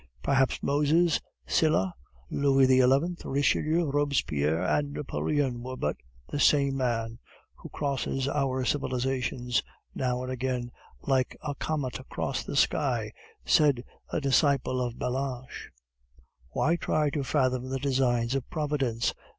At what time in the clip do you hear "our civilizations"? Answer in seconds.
8.27-9.61